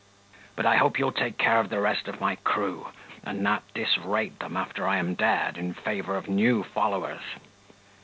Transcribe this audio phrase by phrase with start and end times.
[0.55, 2.87] But I hope you'll take care of the rest of my crew,
[3.23, 7.21] and not disrate them after I am dead, in favour of new followers.